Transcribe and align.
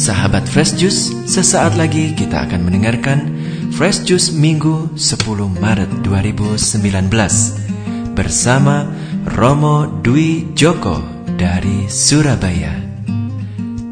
Sahabat 0.00 0.48
Fresh 0.48 0.80
Juice, 0.80 1.12
sesaat 1.28 1.76
lagi 1.76 2.16
kita 2.16 2.48
akan 2.48 2.64
mendengarkan 2.64 3.36
Fresh 3.76 4.08
Juice 4.08 4.32
Minggu 4.32 4.96
10 4.96 5.60
Maret 5.60 5.92
2019 6.00 8.16
bersama 8.16 8.88
Romo 9.36 10.00
Dwi 10.00 10.56
Joko 10.56 11.04
dari 11.36 11.84
Surabaya. 11.92 12.72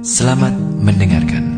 Selamat 0.00 0.56
mendengarkan. 0.80 1.57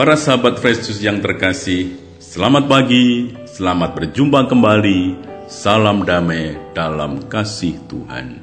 Para 0.00 0.16
sahabat 0.16 0.56
Fresh 0.56 0.88
Juice 0.88 1.04
yang 1.04 1.20
terkasih, 1.20 1.92
selamat 2.16 2.72
pagi, 2.72 3.36
selamat 3.44 4.00
berjumpa 4.00 4.48
kembali, 4.48 5.12
salam 5.44 6.08
damai 6.08 6.56
dalam 6.72 7.28
kasih 7.28 7.76
Tuhan. 7.84 8.40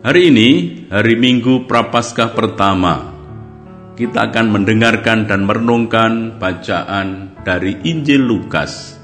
Hari 0.00 0.32
ini, 0.32 0.80
hari 0.88 1.20
Minggu 1.20 1.68
Prapaskah 1.68 2.32
pertama, 2.32 3.12
kita 4.00 4.32
akan 4.32 4.48
mendengarkan 4.48 5.28
dan 5.28 5.44
merenungkan 5.44 6.40
bacaan 6.40 7.36
dari 7.44 7.76
Injil 7.84 8.24
Lukas, 8.24 8.96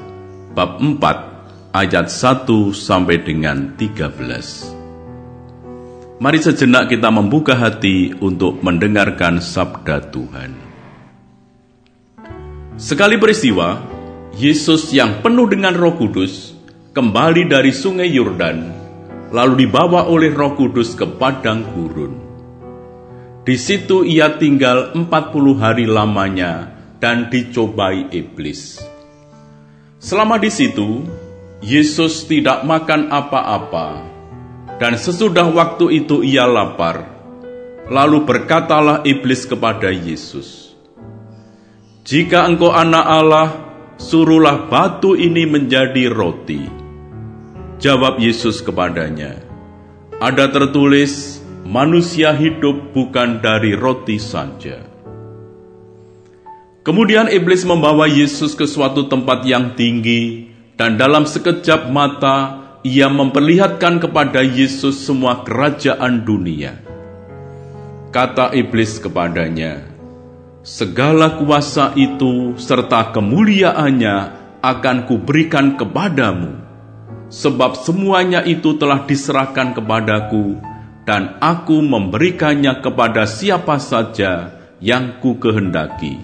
bab 0.56 0.80
4, 0.80 1.76
ayat 1.76 2.08
1 2.08 2.72
sampai 2.72 3.20
dengan 3.20 3.76
13. 3.76 6.16
Mari 6.16 6.38
sejenak 6.40 6.88
kita 6.88 7.12
membuka 7.12 7.60
hati 7.60 8.16
untuk 8.24 8.64
mendengarkan 8.64 9.44
sabda 9.44 10.08
Tuhan. 10.08 10.69
Sekali 12.80 13.20
peristiwa, 13.20 13.76
Yesus 14.40 14.88
yang 14.96 15.20
penuh 15.20 15.44
dengan 15.52 15.76
Roh 15.76 16.00
Kudus 16.00 16.56
kembali 16.96 17.44
dari 17.44 17.76
Sungai 17.76 18.08
Yordan, 18.08 18.72
lalu 19.36 19.68
dibawa 19.68 20.08
oleh 20.08 20.32
Roh 20.32 20.56
Kudus 20.56 20.96
ke 20.96 21.04
padang 21.04 21.60
gurun. 21.76 22.16
Di 23.44 23.60
situ 23.60 24.00
ia 24.00 24.32
tinggal 24.40 24.96
40 24.96 25.60
hari 25.60 25.84
lamanya 25.84 26.72
dan 26.96 27.28
dicobai 27.28 28.08
iblis. 28.16 28.80
Selama 30.00 30.40
di 30.40 30.48
situ, 30.48 31.04
Yesus 31.60 32.24
tidak 32.24 32.64
makan 32.64 33.12
apa-apa, 33.12 34.08
dan 34.80 34.96
sesudah 34.96 35.52
waktu 35.52 36.00
itu 36.00 36.24
ia 36.24 36.48
lapar. 36.48 37.04
Lalu 37.92 38.24
berkatalah 38.24 39.04
iblis 39.04 39.44
kepada 39.44 39.92
Yesus, 39.92 40.69
jika 42.10 42.42
engkau 42.42 42.74
anak 42.74 43.06
Allah, 43.06 43.48
suruhlah 43.94 44.66
batu 44.66 45.14
ini 45.14 45.46
menjadi 45.46 46.10
roti. 46.10 46.66
Jawab 47.78 48.18
Yesus 48.18 48.58
kepadanya, 48.66 49.38
ada 50.18 50.50
tertulis, 50.50 51.38
manusia 51.62 52.34
hidup 52.34 52.90
bukan 52.90 53.38
dari 53.38 53.78
roti 53.78 54.18
saja. 54.18 54.82
Kemudian 56.82 57.30
iblis 57.30 57.62
membawa 57.62 58.10
Yesus 58.10 58.58
ke 58.58 58.66
suatu 58.66 59.06
tempat 59.06 59.46
yang 59.46 59.78
tinggi, 59.78 60.50
dan 60.74 60.98
dalam 60.98 61.30
sekejap 61.30 61.94
mata 61.94 62.58
ia 62.82 63.06
memperlihatkan 63.06 64.02
kepada 64.02 64.42
Yesus 64.42 64.98
semua 64.98 65.46
kerajaan 65.46 66.26
dunia. 66.26 66.74
Kata 68.10 68.50
iblis 68.50 68.98
kepadanya, 68.98 69.99
segala 70.60 71.40
kuasa 71.40 71.96
itu 71.96 72.56
serta 72.60 73.16
kemuliaannya 73.16 74.16
akan 74.60 75.08
kuberikan 75.08 75.80
kepadamu, 75.80 76.60
sebab 77.32 77.76
semuanya 77.80 78.44
itu 78.44 78.76
telah 78.76 79.08
diserahkan 79.08 79.72
kepadaku, 79.72 80.60
dan 81.08 81.40
aku 81.40 81.80
memberikannya 81.80 82.76
kepada 82.84 83.24
siapa 83.24 83.80
saja 83.80 84.52
yang 84.84 85.16
ku 85.24 85.40
kehendaki. 85.40 86.20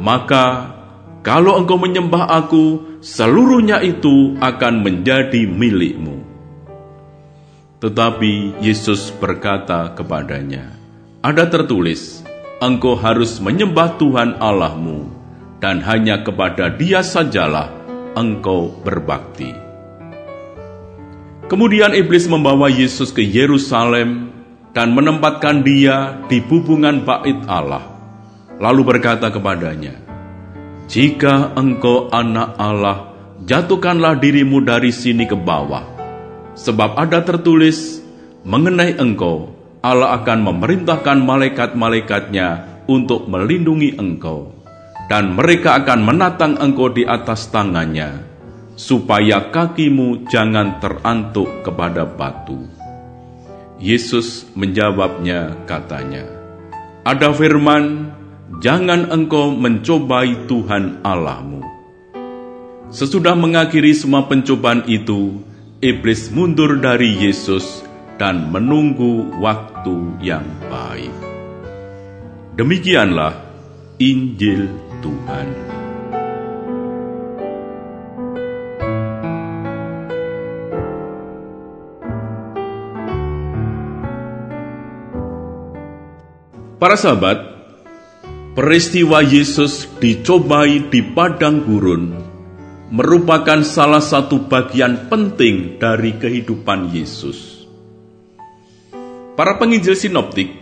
Maka, 0.00 0.72
kalau 1.20 1.60
engkau 1.60 1.76
menyembah 1.76 2.32
aku, 2.32 2.96
seluruhnya 3.04 3.84
itu 3.84 4.34
akan 4.40 4.80
menjadi 4.80 5.44
milikmu. 5.44 6.24
Tetapi 7.82 8.62
Yesus 8.62 9.10
berkata 9.18 9.90
kepadanya, 9.92 10.70
"Ada 11.20 11.50
tertulis: 11.50 12.21
engkau 12.62 12.94
harus 12.94 13.42
menyembah 13.42 13.98
Tuhan 13.98 14.38
Allahmu, 14.38 15.10
dan 15.58 15.82
hanya 15.82 16.22
kepada 16.22 16.70
Dia 16.70 17.02
sajalah 17.02 17.74
engkau 18.14 18.70
berbakti. 18.86 19.50
Kemudian 21.50 21.92
iblis 21.92 22.30
membawa 22.30 22.70
Yesus 22.70 23.12
ke 23.12 23.20
Yerusalem 23.20 24.32
dan 24.72 24.96
menempatkan 24.96 25.60
dia 25.60 26.24
di 26.30 26.40
bubungan 26.40 27.04
bait 27.04 27.36
Allah, 27.44 27.84
lalu 28.56 28.88
berkata 28.88 29.28
kepadanya, 29.28 29.92
"Jika 30.88 31.52
engkau 31.52 32.08
anak 32.08 32.56
Allah, 32.56 33.12
jatuhkanlah 33.44 34.16
dirimu 34.16 34.64
dari 34.64 34.88
sini 34.88 35.28
ke 35.28 35.36
bawah, 35.36 35.84
sebab 36.56 36.96
ada 36.96 37.20
tertulis 37.20 38.00
mengenai 38.48 38.96
engkau, 38.96 39.51
Allah 39.82 40.22
akan 40.22 40.46
memerintahkan 40.46 41.26
malaikat-malaikatnya 41.26 42.48
untuk 42.86 43.26
melindungi 43.26 43.98
engkau, 43.98 44.54
dan 45.10 45.34
mereka 45.34 45.82
akan 45.82 46.06
menatang 46.06 46.54
engkau 46.54 46.86
di 46.94 47.02
atas 47.02 47.50
tangannya, 47.50 48.22
supaya 48.78 49.50
kakimu 49.50 50.30
jangan 50.30 50.78
terantuk 50.78 51.66
kepada 51.66 52.06
batu. 52.06 52.62
Yesus 53.82 54.46
menjawabnya 54.54 55.66
katanya, 55.66 56.30
Ada 57.02 57.34
firman, 57.34 58.14
jangan 58.62 59.10
engkau 59.10 59.50
mencobai 59.50 60.46
Tuhan 60.46 61.02
Allahmu. 61.02 61.58
Sesudah 62.94 63.34
mengakhiri 63.34 63.90
semua 63.98 64.30
pencobaan 64.30 64.86
itu, 64.86 65.42
iblis 65.82 66.30
mundur 66.30 66.78
dari 66.78 67.18
Yesus 67.18 67.82
dan 68.22 68.54
menunggu 68.54 69.34
waktu 69.42 70.22
yang 70.22 70.46
baik. 70.70 71.10
Demikianlah 72.54 73.34
Injil 73.98 74.70
Tuhan. 75.02 75.48
Para 86.78 86.94
sahabat, 86.94 87.42
peristiwa 88.54 89.18
Yesus 89.26 89.90
dicobai 89.98 90.86
di 90.94 91.02
padang 91.10 91.66
gurun 91.66 92.14
merupakan 92.94 93.66
salah 93.66 93.98
satu 93.98 94.46
bagian 94.46 95.10
penting 95.10 95.82
dari 95.82 96.14
kehidupan 96.14 96.94
Yesus. 96.94 97.51
Para 99.32 99.56
penginjil 99.56 99.96
sinoptik, 99.96 100.52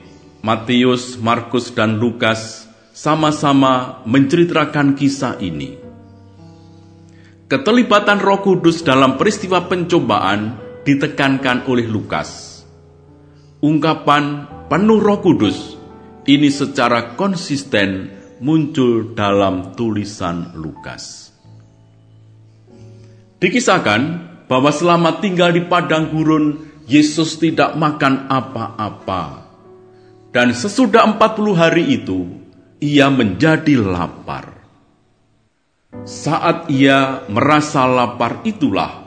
Matius, 0.47 1.19
Markus, 1.19 1.75
dan 1.75 1.99
Lukas 1.99 2.71
sama-sama 2.95 3.99
menceritakan 4.07 4.95
kisah 4.95 5.43
ini. 5.43 5.75
Keterlibatan 7.51 8.23
Roh 8.23 8.39
Kudus 8.39 8.87
dalam 8.87 9.19
peristiwa 9.19 9.67
pencobaan 9.67 10.55
ditekankan 10.87 11.67
oleh 11.67 11.91
Lukas. 11.91 12.63
Ungkapan 13.59 14.47
penuh 14.71 15.03
Roh 15.03 15.19
Kudus 15.19 15.75
ini 16.31 16.47
secara 16.47 17.19
konsisten 17.19 18.07
muncul 18.39 19.19
dalam 19.19 19.75
tulisan 19.75 20.55
Lukas. 20.55 21.35
Dikisahkan 23.43 24.01
bahwa 24.47 24.71
selama 24.71 25.19
tinggal 25.19 25.51
di 25.51 25.67
padang 25.67 26.07
gurun 26.15 26.70
Yesus 26.91 27.39
tidak 27.39 27.79
makan 27.79 28.27
apa-apa. 28.27 29.47
Dan 30.35 30.51
sesudah 30.51 31.07
40 31.07 31.55
hari 31.55 31.85
itu, 32.03 32.27
ia 32.83 33.07
menjadi 33.07 33.79
lapar. 33.79 34.59
Saat 36.03 36.67
ia 36.67 37.23
merasa 37.31 37.87
lapar 37.87 38.43
itulah, 38.43 39.07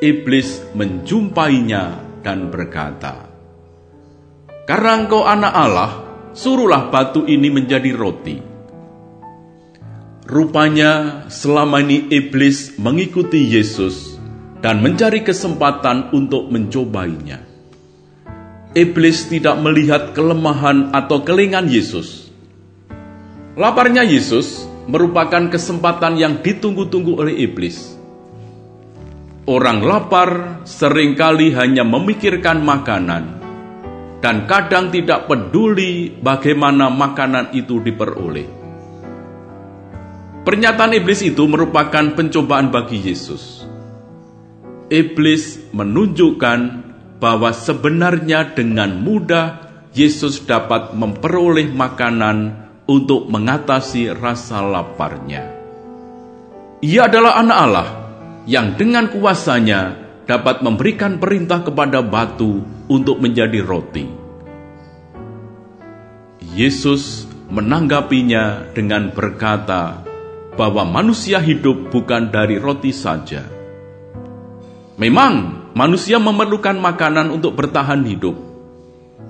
iblis 0.00 0.64
menjumpainya 0.72 2.00
dan 2.24 2.48
berkata, 2.48 3.28
Karena 4.64 5.04
engkau 5.04 5.28
anak 5.28 5.52
Allah, 5.52 5.92
suruhlah 6.32 6.88
batu 6.88 7.28
ini 7.28 7.52
menjadi 7.52 7.92
roti. 7.92 8.36
Rupanya 10.24 11.24
selama 11.28 11.84
ini 11.84 12.08
iblis 12.08 12.80
mengikuti 12.80 13.44
Yesus 13.44 14.09
dan 14.60 14.84
mencari 14.84 15.24
kesempatan 15.24 16.12
untuk 16.12 16.48
mencobainya. 16.52 17.40
Iblis 18.70 19.26
tidak 19.26 19.58
melihat 19.58 20.14
kelemahan 20.14 20.94
atau 20.94 21.26
kelingan 21.26 21.66
Yesus. 21.66 22.30
Laparnya 23.58 24.06
Yesus 24.06 24.62
merupakan 24.86 25.50
kesempatan 25.50 26.14
yang 26.14 26.38
ditunggu-tunggu 26.38 27.18
oleh 27.18 27.34
iblis. 27.44 27.98
Orang 29.50 29.82
lapar 29.82 30.62
sering 30.62 31.18
kali 31.18 31.50
hanya 31.50 31.82
memikirkan 31.82 32.62
makanan 32.62 33.42
dan 34.22 34.46
kadang 34.46 34.92
tidak 34.92 35.26
peduli 35.26 36.14
bagaimana 36.20 36.92
makanan 36.92 37.50
itu 37.56 37.82
diperoleh. 37.82 38.46
Pernyataan 40.44 40.94
iblis 40.96 41.24
itu 41.26 41.42
merupakan 41.48 42.14
pencobaan 42.14 42.70
bagi 42.70 43.00
Yesus. 43.00 43.59
Iblis 44.90 45.70
menunjukkan 45.70 46.60
bahwa 47.22 47.54
sebenarnya 47.54 48.58
dengan 48.58 48.98
mudah 48.98 49.70
Yesus 49.94 50.42
dapat 50.42 50.98
memperoleh 50.98 51.70
makanan 51.70 52.58
untuk 52.90 53.30
mengatasi 53.30 54.10
rasa 54.10 54.66
laparnya. 54.66 55.46
Ia 56.82 57.06
adalah 57.06 57.38
anak 57.38 57.58
Allah 57.58 57.88
yang 58.50 58.74
dengan 58.74 59.06
kuasanya 59.14 59.94
dapat 60.26 60.66
memberikan 60.66 61.22
perintah 61.22 61.62
kepada 61.62 62.02
batu 62.02 62.66
untuk 62.90 63.22
menjadi 63.22 63.62
roti. 63.62 64.10
Yesus 66.50 67.30
menanggapinya 67.46 68.74
dengan 68.74 69.14
berkata 69.14 70.02
bahwa 70.58 70.82
manusia 70.82 71.38
hidup 71.38 71.94
bukan 71.94 72.34
dari 72.34 72.58
roti 72.58 72.90
saja. 72.90 73.59
Memang 75.00 75.32
manusia 75.72 76.20
memerlukan 76.20 76.76
makanan 76.76 77.32
untuk 77.32 77.56
bertahan 77.56 78.04
hidup, 78.04 78.36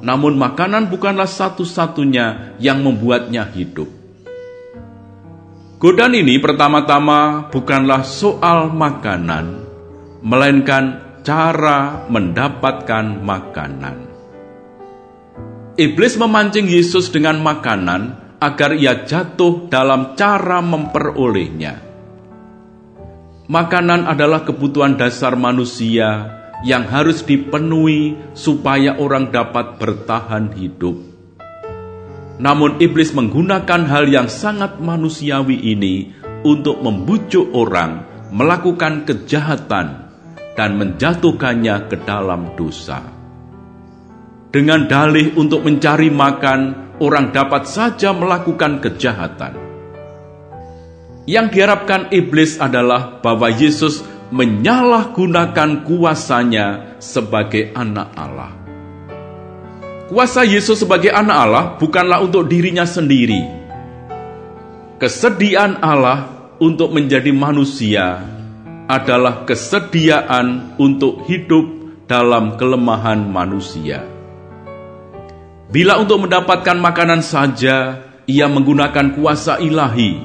namun 0.03 0.35
makanan 0.35 0.91
bukanlah 0.91 1.31
satu-satunya 1.31 2.59
yang 2.59 2.83
membuatnya 2.83 3.47
hidup. 3.55 3.87
Godaan 5.79 6.19
ini 6.19 6.43
pertama-tama 6.43 7.47
bukanlah 7.55 8.03
soal 8.03 8.75
makanan, 8.75 9.63
melainkan 10.27 11.07
cara 11.23 12.03
mendapatkan 12.11 13.23
makanan. 13.23 13.97
Iblis 15.79 16.19
memancing 16.19 16.67
Yesus 16.67 17.15
dengan 17.15 17.39
makanan 17.41 18.19
agar 18.43 18.75
ia 18.75 19.07
jatuh 19.07 19.71
dalam 19.71 20.19
cara 20.19 20.59
memperolehnya. 20.59 21.90
Makanan 23.51 24.07
adalah 24.07 24.47
kebutuhan 24.47 24.95
dasar 24.95 25.35
manusia 25.35 26.39
yang 26.63 26.87
harus 26.87 27.27
dipenuhi 27.27 28.15
supaya 28.31 28.95
orang 28.95 29.35
dapat 29.35 29.75
bertahan 29.75 30.55
hidup. 30.55 30.95
Namun, 32.39 32.79
iblis 32.79 33.11
menggunakan 33.11 33.91
hal 33.91 34.07
yang 34.07 34.31
sangat 34.31 34.79
manusiawi 34.79 35.67
ini 35.67 36.15
untuk 36.47 36.79
membujuk 36.79 37.51
orang 37.51 38.07
melakukan 38.31 39.03
kejahatan 39.03 40.15
dan 40.55 40.71
menjatuhkannya 40.79 41.91
ke 41.91 42.07
dalam 42.07 42.55
dosa. 42.55 43.03
Dengan 44.55 44.87
dalih 44.87 45.35
untuk 45.35 45.67
mencari 45.67 46.07
makan, 46.07 46.95
orang 47.03 47.35
dapat 47.35 47.67
saja 47.67 48.15
melakukan 48.15 48.79
kejahatan. 48.79 49.70
Yang 51.29 51.47
diharapkan 51.57 52.09
iblis 52.13 52.57
adalah 52.57 53.21
bahwa 53.21 53.53
Yesus 53.53 54.01
menyalahgunakan 54.31 55.85
kuasanya 55.85 56.97
sebagai 57.03 57.75
anak 57.77 58.09
Allah. 58.15 58.53
Kuasa 60.11 60.43
Yesus 60.43 60.83
sebagai 60.83 61.13
anak 61.13 61.37
Allah 61.37 61.65
bukanlah 61.79 62.19
untuk 62.25 62.47
dirinya 62.47 62.83
sendiri. 62.83 63.47
Kesediaan 64.99 65.79
Allah 65.83 66.51
untuk 66.59 66.93
menjadi 66.93 67.31
manusia 67.31 68.21
adalah 68.91 69.47
kesediaan 69.47 70.75
untuk 70.83 71.25
hidup 71.31 71.63
dalam 72.11 72.59
kelemahan 72.59 73.23
manusia. 73.23 74.03
Bila 75.71 76.03
untuk 76.03 76.27
mendapatkan 76.27 76.75
makanan 76.75 77.23
saja 77.23 78.03
ia 78.27 78.47
menggunakan 78.51 79.15
kuasa 79.15 79.63
ilahi, 79.63 80.19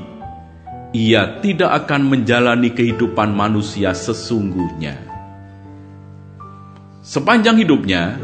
ia 0.95 1.43
tidak 1.43 1.83
akan 1.83 2.07
menjalani 2.07 2.71
kehidupan 2.71 3.35
manusia 3.35 3.91
sesungguhnya. 3.91 4.95
Sepanjang 7.03 7.59
hidupnya, 7.59 8.15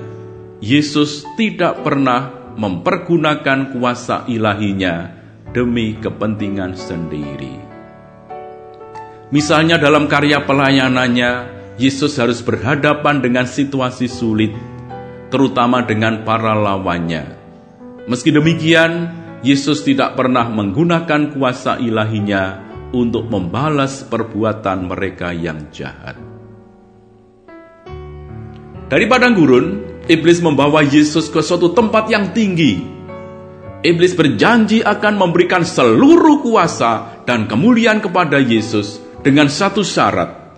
Yesus 0.63 1.27
tidak 1.35 1.83
pernah 1.83 2.31
mempergunakan 2.55 3.75
kuasa 3.75 4.23
ilahinya 4.31 5.11
demi 5.51 5.99
kepentingan 5.99 6.79
sendiri. 6.79 7.59
Misalnya 9.35 9.75
dalam 9.75 10.07
karya 10.07 10.43
pelayanannya, 10.47 11.31
Yesus 11.75 12.15
harus 12.19 12.39
berhadapan 12.39 13.19
dengan 13.19 13.47
situasi 13.47 14.07
sulit, 14.07 14.55
terutama 15.27 15.83
dengan 15.83 16.23
para 16.23 16.55
lawannya. 16.55 17.35
Meski 18.07 18.31
demikian, 18.33 19.20
Yesus 19.41 19.81
tidak 19.81 20.13
pernah 20.13 20.45
menggunakan 20.45 21.33
kuasa 21.33 21.81
ilahinya 21.81 22.61
untuk 22.93 23.25
membalas 23.25 24.05
perbuatan 24.05 24.85
mereka 24.85 25.33
yang 25.33 25.73
jahat. 25.73 26.13
Dari 28.85 29.05
padang 29.09 29.33
gurun, 29.33 29.67
iblis 30.05 30.43
membawa 30.45 30.85
Yesus 30.85 31.31
ke 31.31 31.41
suatu 31.41 31.73
tempat 31.73 32.11
yang 32.11 32.29
tinggi. 32.35 32.85
Iblis 33.81 34.13
berjanji 34.13 34.85
akan 34.85 35.17
memberikan 35.17 35.65
seluruh 35.65 36.45
kuasa 36.45 37.25
dan 37.25 37.49
kemuliaan 37.49 37.97
kepada 37.97 38.37
Yesus 38.37 39.01
dengan 39.25 39.49
satu 39.49 39.81
syarat, 39.81 40.53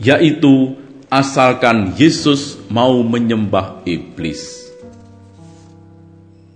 yaitu 0.00 0.72
asalkan 1.12 1.92
Yesus 2.00 2.56
mau 2.72 3.04
menyembah 3.04 3.84
iblis. 3.84 4.72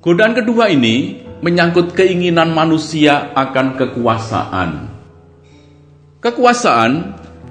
Godaan 0.00 0.32
kedua 0.32 0.72
ini 0.72 1.20
menyangkut 1.40 1.96
keinginan 1.96 2.52
manusia 2.52 3.32
akan 3.32 3.76
kekuasaan. 3.76 4.70
Kekuasaan 6.20 6.92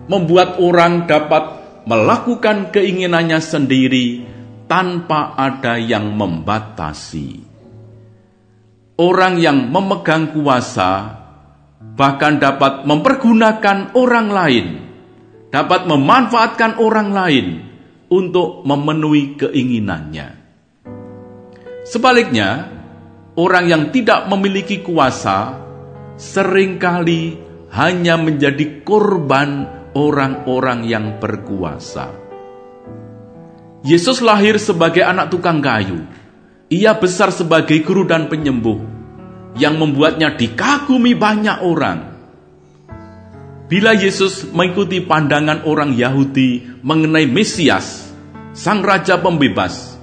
membuat 0.06 0.62
orang 0.62 1.10
dapat 1.10 1.58
melakukan 1.90 2.70
keinginannya 2.70 3.42
sendiri 3.42 4.26
tanpa 4.70 5.34
ada 5.34 5.82
yang 5.82 6.14
membatasi. 6.14 7.50
Orang 9.00 9.42
yang 9.42 9.74
memegang 9.74 10.30
kuasa 10.36 11.18
bahkan 11.98 12.38
dapat 12.38 12.86
mempergunakan 12.86 13.96
orang 13.98 14.28
lain, 14.30 14.68
dapat 15.50 15.90
memanfaatkan 15.90 16.78
orang 16.78 17.10
lain 17.10 17.48
untuk 18.12 18.62
memenuhi 18.68 19.40
keinginannya. 19.40 20.28
Sebaliknya, 21.88 22.79
orang 23.40 23.72
yang 23.72 23.84
tidak 23.96 24.28
memiliki 24.28 24.84
kuasa 24.84 25.56
sering 26.20 26.76
kali 26.76 27.40
hanya 27.72 28.20
menjadi 28.20 28.84
korban 28.84 29.64
orang-orang 29.96 30.84
yang 30.84 31.24
berkuasa. 31.24 32.12
Yesus 33.88 34.20
lahir 34.20 34.60
sebagai 34.60 35.08
anak 35.08 35.32
tukang 35.32 35.64
kayu. 35.64 36.04
Ia 36.70 36.94
besar 37.00 37.34
sebagai 37.34 37.82
guru 37.82 38.06
dan 38.06 38.30
penyembuh 38.30 38.78
yang 39.58 39.80
membuatnya 39.80 40.36
dikagumi 40.36 41.18
banyak 41.18 41.66
orang. 41.66 42.00
Bila 43.66 43.96
Yesus 43.98 44.50
mengikuti 44.54 45.02
pandangan 45.02 45.66
orang 45.66 45.98
Yahudi 45.98 46.82
mengenai 46.86 47.26
Mesias, 47.26 48.14
Sang 48.54 48.86
Raja 48.86 49.18
Pembebas, 49.18 49.99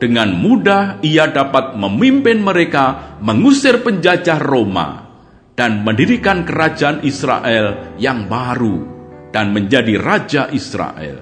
dengan 0.00 0.32
mudah 0.32 1.04
ia 1.04 1.28
dapat 1.28 1.76
memimpin 1.76 2.40
mereka 2.40 3.14
mengusir 3.20 3.84
penjajah 3.84 4.40
Roma 4.40 5.06
dan 5.52 5.84
mendirikan 5.84 6.48
kerajaan 6.48 7.04
Israel 7.04 7.92
yang 8.00 8.24
baru 8.24 8.80
dan 9.28 9.52
menjadi 9.52 10.00
raja 10.00 10.42
Israel. 10.56 11.20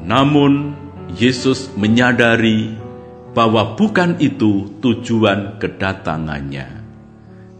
Namun, 0.00 0.74
Yesus 1.12 1.68
menyadari 1.76 2.72
bahwa 3.36 3.76
bukan 3.76 4.16
itu 4.18 4.80
tujuan 4.80 5.60
kedatangannya. 5.60 6.68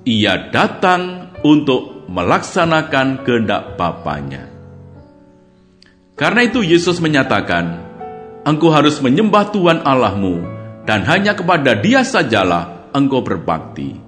Ia 0.08 0.48
datang 0.48 1.36
untuk 1.44 2.08
melaksanakan 2.08 3.22
kehendak 3.22 3.76
Bapaknya. 3.76 4.48
Karena 6.16 6.40
itu 6.48 6.64
Yesus 6.64 6.98
menyatakan, 6.98 7.89
Engkau 8.44 8.72
harus 8.72 9.00
menyembah 9.04 9.52
Tuhan 9.52 9.84
Allahmu, 9.84 10.40
dan 10.88 11.04
hanya 11.04 11.36
kepada 11.36 11.76
dia 11.76 12.00
sajalah 12.00 12.90
engkau 12.96 13.20
berbakti. 13.20 14.00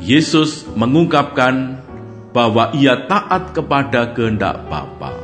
Yesus 0.00 0.66
mengungkapkan 0.74 1.84
bahwa 2.34 2.72
ia 2.74 3.06
taat 3.06 3.54
kepada 3.54 4.16
kehendak 4.16 4.66
Bapa. 4.66 5.14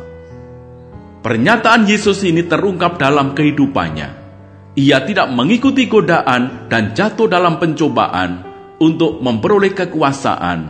Pernyataan 1.24 1.90
Yesus 1.90 2.22
ini 2.22 2.46
terungkap 2.46 3.00
dalam 3.02 3.34
kehidupannya 3.34 4.26
ia 4.76 5.00
tidak 5.08 5.32
mengikuti 5.32 5.88
godaan 5.88 6.68
dan 6.68 6.92
jatuh 6.92 7.26
dalam 7.26 7.56
pencobaan, 7.56 8.44
untuk 8.76 9.24
memperoleh 9.24 9.72
kekuasaan, 9.72 10.60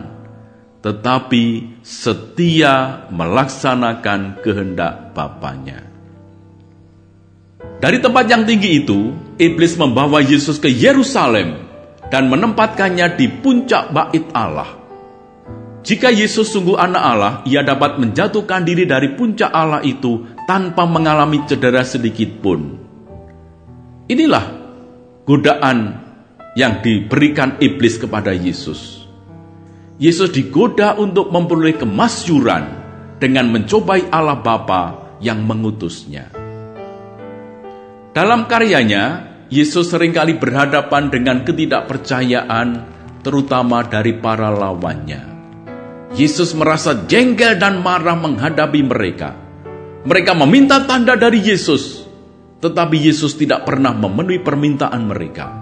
tetapi 0.79 1.75
setia 1.83 3.03
melaksanakan 3.11 4.39
kehendak 4.39 5.11
Bapaknya. 5.11 5.86
Dari 7.77 8.01
tempat 8.01 8.25
yang 8.25 8.41
tinggi 8.41 8.81
itu, 8.81 9.13
iblis 9.37 9.77
membawa 9.77 10.17
Yesus 10.17 10.57
ke 10.57 10.65
Yerusalem 10.65 11.61
dan 12.09 12.25
menempatkannya 12.25 13.13
di 13.13 13.29
puncak 13.29 13.93
bait 13.93 14.25
Allah. 14.33 14.81
Jika 15.85 16.09
Yesus 16.09 16.51
sungguh 16.51 16.75
anak 16.75 17.03
Allah, 17.03 17.33
ia 17.45 17.61
dapat 17.61 18.01
menjatuhkan 18.01 18.65
diri 18.65 18.89
dari 18.89 19.13
puncak 19.13 19.53
Allah 19.53 19.79
itu 19.85 20.25
tanpa 20.49 20.83
mengalami 20.89 21.45
cedera 21.45 21.85
sedikit 21.85 22.41
pun. 22.41 22.81
Inilah 24.09 24.45
godaan 25.23 26.01
yang 26.57 26.81
diberikan 26.81 27.61
iblis 27.61 28.01
kepada 28.01 28.33
Yesus. 28.33 29.05
Yesus 30.01 30.33
digoda 30.33 30.97
untuk 30.97 31.29
memperoleh 31.29 31.77
kemasyuran 31.77 32.63
dengan 33.21 33.53
mencobai 33.53 34.09
Allah 34.09 34.41
Bapa 34.41 34.81
yang 35.21 35.45
mengutusnya. 35.45 36.36
Dalam 38.17 38.49
karyanya, 38.49 39.29
Yesus 39.53 39.93
sering 39.93 40.09
kali 40.09 40.41
berhadapan 40.41 41.13
dengan 41.13 41.45
ketidakpercayaan, 41.45 42.81
terutama 43.21 43.85
dari 43.85 44.17
para 44.17 44.49
lawannya. 44.49 45.21
Yesus 46.17 46.57
merasa 46.57 46.97
jengkel 47.05 47.61
dan 47.61 47.77
marah 47.77 48.17
menghadapi 48.17 48.81
mereka. 48.81 49.37
Mereka 50.01 50.33
meminta 50.33 50.81
tanda 50.89 51.13
dari 51.13 51.45
Yesus, 51.45 52.09
tetapi 52.57 52.97
Yesus 52.97 53.37
tidak 53.37 53.69
pernah 53.69 53.93
memenuhi 53.93 54.41
permintaan 54.41 55.05
mereka. 55.05 55.53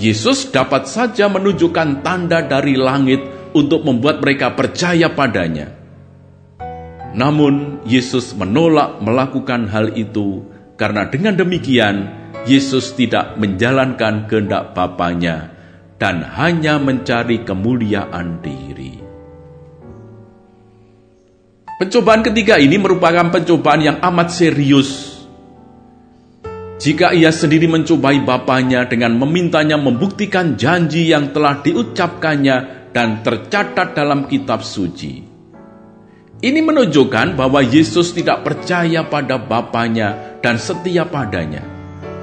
Yesus 0.00 0.48
dapat 0.48 0.88
saja 0.88 1.28
menunjukkan 1.28 2.00
tanda 2.00 2.48
dari 2.48 2.80
langit 2.80 3.52
untuk 3.52 3.84
membuat 3.84 4.24
mereka 4.24 4.56
percaya 4.56 5.12
padanya. 5.12 5.68
Namun, 7.12 7.84
Yesus 7.84 8.32
menolak 8.32 9.04
melakukan 9.04 9.68
hal 9.68 9.92
itu 10.00 10.55
karena 10.76 11.08
dengan 11.08 11.40
demikian, 11.40 11.96
Yesus 12.44 12.92
tidak 12.92 13.40
menjalankan 13.40 14.28
kehendak 14.28 14.76
Bapaknya 14.76 15.56
dan 15.96 16.20
hanya 16.20 16.76
mencari 16.76 17.42
kemuliaan 17.42 18.44
diri. 18.44 19.00
Pencobaan 21.76 22.24
ketiga 22.24 22.56
ini 22.56 22.76
merupakan 22.80 23.28
pencobaan 23.28 23.80
yang 23.84 23.98
amat 24.00 24.32
serius. 24.32 25.16
Jika 26.76 27.16
ia 27.16 27.32
sendiri 27.32 27.68
mencobai 27.68 28.20
Bapaknya 28.20 28.84
dengan 28.84 29.16
memintanya 29.16 29.80
membuktikan 29.80 30.60
janji 30.60 31.08
yang 31.08 31.32
telah 31.32 31.64
diucapkannya 31.64 32.56
dan 32.92 33.24
tercatat 33.24 33.96
dalam 33.96 34.28
kitab 34.28 34.60
suci. 34.60 35.35
Ini 36.36 36.60
menunjukkan 36.60 37.32
bahwa 37.32 37.64
Yesus 37.64 38.12
tidak 38.12 38.44
percaya 38.44 39.08
pada 39.08 39.40
Bapaknya 39.40 40.36
dan 40.44 40.60
setia 40.60 41.08
padanya. 41.08 41.64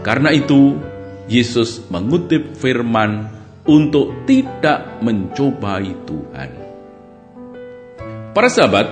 Karena 0.06 0.30
itu, 0.30 0.78
Yesus 1.26 1.82
mengutip 1.90 2.54
firman 2.54 3.26
untuk 3.66 4.28
tidak 4.30 5.02
mencobai 5.02 5.98
Tuhan. 6.06 6.50
Para 8.38 8.50
sahabat, 8.54 8.88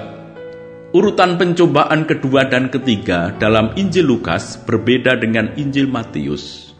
urutan 0.89 1.37
pencobaan 1.37 2.09
kedua 2.09 2.49
dan 2.49 2.73
ketiga 2.73 3.29
dalam 3.37 3.77
Injil 3.77 4.09
Lukas 4.09 4.57
berbeda 4.65 5.21
dengan 5.21 5.53
Injil 5.53 5.85
Matius. 5.85 6.73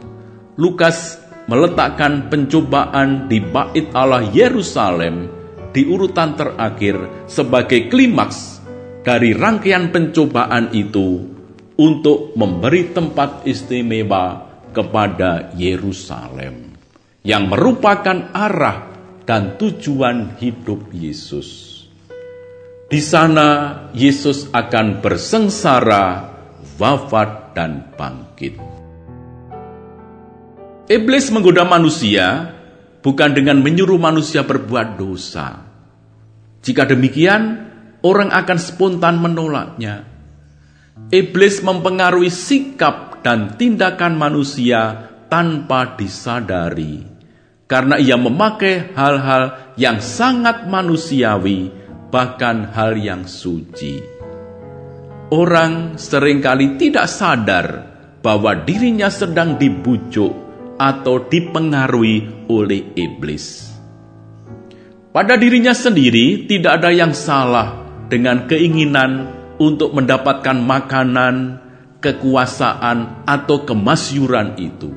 Lukas 0.57 1.21
meletakkan 1.45 2.25
pencobaan 2.25 3.29
di 3.29 3.38
bait 3.38 3.86
Allah 3.93 4.25
Yerusalem 4.33 5.40
di 5.71 5.87
urutan 5.87 6.35
terakhir 6.35 7.27
sebagai 7.27 7.87
klimaks 7.87 8.59
dari 9.01 9.31
rangkaian 9.33 9.89
pencobaan 9.89 10.75
itu 10.75 11.25
untuk 11.79 12.37
memberi 12.37 12.93
tempat 12.93 13.47
istimewa 13.47 14.51
kepada 14.71 15.51
Yerusalem 15.57 16.77
yang 17.25 17.49
merupakan 17.49 18.29
arah 18.35 18.91
dan 19.25 19.57
tujuan 19.57 20.37
hidup 20.37 20.91
Yesus. 20.91 21.81
Di 22.91 22.99
sana 22.99 23.87
Yesus 23.95 24.51
akan 24.51 24.99
bersengsara, 24.99 26.27
wafat 26.75 27.55
dan 27.55 27.87
bangkit. 27.95 28.59
Iblis 30.91 31.31
menggoda 31.31 31.63
manusia 31.63 32.51
bukan 33.01 33.34
dengan 33.34 33.60
menyuruh 33.62 33.98
manusia 33.98 34.46
berbuat 34.46 34.98
dosa. 34.98 35.65
Jika 36.62 36.86
demikian, 36.86 37.70
orang 38.05 38.29
akan 38.29 38.58
spontan 38.62 39.17
menolaknya. 39.17 40.05
Iblis 41.10 41.65
mempengaruhi 41.65 42.29
sikap 42.29 43.25
dan 43.25 43.58
tindakan 43.58 44.17
manusia 44.17 45.10
tanpa 45.29 45.98
disadari, 45.98 47.01
karena 47.65 47.98
ia 47.98 48.17
memakai 48.17 48.93
hal-hal 48.93 49.74
yang 49.81 49.98
sangat 49.98 50.70
manusiawi, 50.70 51.74
bahkan 52.13 52.70
hal 52.70 53.00
yang 53.00 53.25
suci. 53.25 54.03
Orang 55.31 55.96
sering 55.96 56.43
kali 56.43 56.75
tidak 56.75 57.08
sadar 57.08 57.88
bahwa 58.20 58.51
dirinya 58.67 59.08
sedang 59.08 59.55
dibujuk 59.55 60.50
atau 60.81 61.29
dipengaruhi 61.29 62.50
oleh 62.50 62.97
iblis. 62.97 63.69
Pada 65.13 65.38
dirinya 65.38 65.77
sendiri 65.77 66.50
tidak 66.50 66.81
ada 66.81 66.89
yang 66.89 67.13
salah 67.13 67.85
dengan 68.09 68.50
keinginan 68.50 69.29
untuk 69.61 69.93
mendapatkan 69.93 70.57
makanan, 70.57 71.61
kekuasaan, 72.01 73.27
atau 73.29 73.61
kemasyuran 73.61 74.57
itu. 74.57 74.89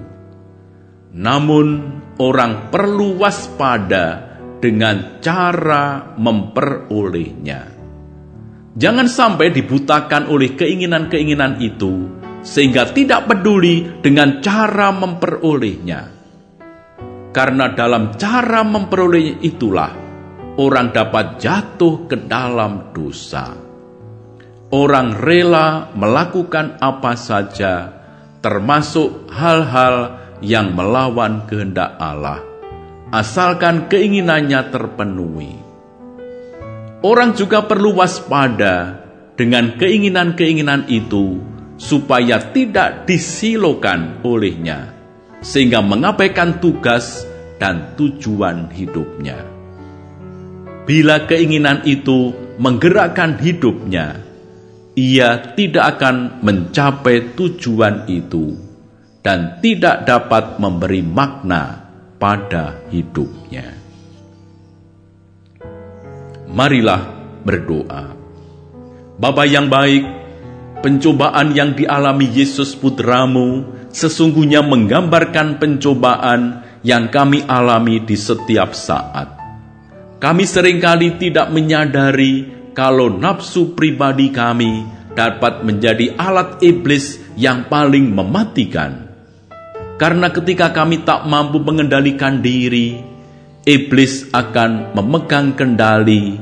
Namun, 1.13 2.01
orang 2.17 2.73
perlu 2.73 3.21
waspada 3.21 4.39
dengan 4.65 5.21
cara 5.21 6.17
memperolehnya. 6.17 7.75
Jangan 8.75 9.07
sampai 9.07 9.53
dibutakan 9.53 10.33
oleh 10.33 10.57
keinginan-keinginan 10.59 11.63
itu 11.63 12.24
sehingga 12.45 12.93
tidak 12.93 13.25
peduli 13.25 14.05
dengan 14.05 14.45
cara 14.45 14.93
memperolehnya. 14.93 16.13
Karena 17.35 17.73
dalam 17.73 18.15
cara 18.15 18.63
memperolehnya 18.63 19.43
itulah 19.43 19.91
orang 20.61 20.95
dapat 20.95 21.41
jatuh 21.41 22.07
ke 22.07 22.29
dalam 22.29 22.95
dosa. 22.95 23.57
Orang 24.71 25.19
rela 25.19 25.91
melakukan 25.97 26.79
apa 26.79 27.15
saja, 27.19 27.91
termasuk 28.43 29.31
hal-hal 29.31 30.21
yang 30.43 30.75
melawan 30.75 31.47
kehendak 31.47 31.95
Allah, 31.97 32.43
asalkan 33.15 33.87
keinginannya 33.87 34.61
terpenuhi. 34.75 35.55
Orang 37.05 37.39
juga 37.39 37.63
perlu 37.69 37.95
waspada 38.01 39.05
dengan 39.39 39.79
keinginan-keinginan 39.79 40.91
itu 40.91 41.54
supaya 41.85 42.41
tidak 42.57 43.05
disilokan 43.05 44.25
olehnya, 44.25 44.97
sehingga 45.45 45.85
mengabaikan 45.85 46.57
tugas 46.65 47.29
dan 47.61 47.93
tujuan 48.01 48.73
hidupnya. 48.73 49.45
Bila 50.89 51.29
keinginan 51.29 51.85
itu 51.85 52.33
menggerakkan 52.57 53.37
hidupnya, 53.37 54.25
ia 54.97 55.53
tidak 55.53 56.01
akan 56.01 56.41
mencapai 56.41 57.37
tujuan 57.37 58.09
itu 58.09 58.57
dan 59.21 59.61
tidak 59.61 60.09
dapat 60.09 60.57
memberi 60.57 61.05
makna 61.05 61.85
pada 62.17 62.81
hidupnya. 62.89 63.77
Marilah 66.49 67.03
berdoa. 67.45 68.05
Bapa 69.19 69.45
yang 69.49 69.67
baik, 69.67 70.24
Pencobaan 70.85 71.57
yang 71.57 71.73
dialami 71.73 72.29
Yesus 72.29 72.77
putramu 72.77 73.65
sesungguhnya 73.89 74.61
menggambarkan 74.61 75.57
pencobaan 75.57 76.61
yang 76.85 77.09
kami 77.09 77.41
alami 77.49 78.05
di 78.05 78.13
setiap 78.13 78.77
saat. 78.77 79.33
Kami 80.21 80.45
sering 80.45 80.85
kali 80.85 81.17
tidak 81.17 81.49
menyadari 81.49 82.69
kalau 82.77 83.09
nafsu 83.09 83.73
pribadi 83.73 84.29
kami 84.29 84.85
dapat 85.17 85.65
menjadi 85.65 86.21
alat 86.21 86.61
iblis 86.61 87.17
yang 87.33 87.65
paling 87.73 88.13
mematikan. 88.13 89.09
Karena 89.97 90.29
ketika 90.37 90.69
kami 90.69 91.01
tak 91.01 91.25
mampu 91.25 91.65
mengendalikan 91.65 92.45
diri, 92.45 93.01
iblis 93.65 94.29
akan 94.37 94.93
memegang 94.93 95.57
kendali 95.57 96.37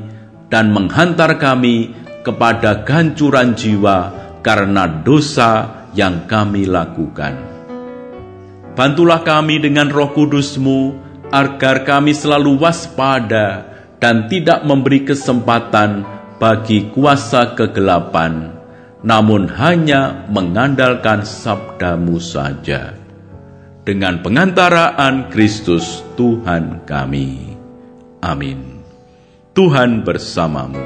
dan 0.50 0.74
menghantar 0.74 1.38
kami 1.38 1.94
kepada 2.26 2.82
gancuran 2.82 3.54
jiwa 3.54 4.21
karena 4.42 4.90
dosa 4.90 5.82
yang 5.94 6.26
kami 6.26 6.66
lakukan. 6.66 7.38
Bantulah 8.74 9.22
kami 9.22 9.62
dengan 9.62 9.88
roh 9.88 10.10
kudusmu 10.10 10.96
agar 11.32 11.86
kami 11.86 12.12
selalu 12.12 12.60
waspada 12.60 13.72
dan 14.02 14.26
tidak 14.26 14.66
memberi 14.66 15.06
kesempatan 15.06 16.02
bagi 16.42 16.90
kuasa 16.90 17.54
kegelapan, 17.54 18.50
namun 19.06 19.46
hanya 19.46 20.26
mengandalkan 20.26 21.22
sabdamu 21.22 22.18
saja. 22.18 22.98
Dengan 23.82 24.22
pengantaraan 24.22 25.30
Kristus 25.30 26.06
Tuhan 26.14 26.86
kami. 26.86 27.54
Amin. 28.22 28.82
Tuhan 29.52 30.06
bersamamu. 30.06 30.80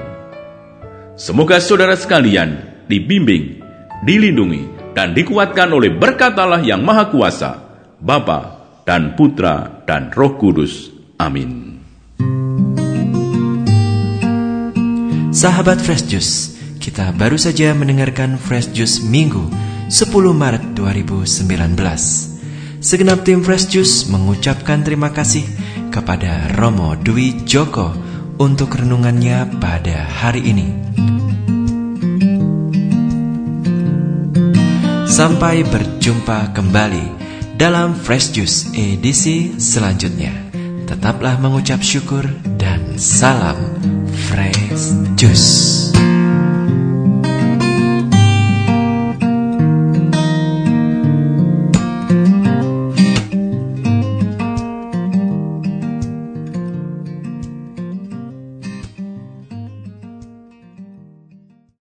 Semoga 1.16 1.60
saudara 1.60 1.94
sekalian 1.94 2.75
dibimbing, 2.86 3.62
dilindungi, 4.02 4.94
dan 4.96 5.12
dikuatkan 5.12 5.70
oleh 5.70 5.92
berkat 5.92 6.34
Allah 6.40 6.64
yang 6.64 6.80
Maha 6.80 7.12
Kuasa, 7.12 7.50
Bapa 8.00 8.56
dan 8.88 9.18
Putra 9.18 9.84
dan 9.84 10.08
Roh 10.14 10.38
Kudus. 10.40 10.88
Amin. 11.20 11.76
Sahabat 15.36 15.76
Fresh 15.84 16.08
Juice, 16.08 16.56
kita 16.80 17.12
baru 17.12 17.36
saja 17.36 17.76
mendengarkan 17.76 18.40
Fresh 18.40 18.72
Juice 18.72 19.04
Minggu 19.04 19.52
10 19.92 20.32
Maret 20.32 20.72
2019. 20.72 21.76
Segenap 22.80 23.26
tim 23.26 23.44
Fresh 23.44 23.68
Juice 23.68 24.08
mengucapkan 24.08 24.80
terima 24.80 25.12
kasih 25.12 25.44
kepada 25.92 26.56
Romo 26.56 26.96
Dwi 26.96 27.44
Joko 27.44 27.92
untuk 28.40 28.80
renungannya 28.80 29.60
pada 29.60 30.08
hari 30.08 30.40
ini. 30.46 30.68
Sampai 35.16 35.64
berjumpa 35.64 36.52
kembali 36.52 37.08
dalam 37.56 37.96
Fresh 37.96 38.36
Juice 38.36 38.68
edisi 38.76 39.56
selanjutnya. 39.56 40.28
Tetaplah 40.84 41.40
mengucap 41.40 41.80
syukur 41.80 42.28
dan 42.60 43.00
salam 43.00 43.56
Fresh 44.28 44.92
Juice. 45.16 45.85